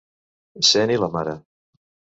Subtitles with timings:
[0.71, 1.39] Cent i la mare.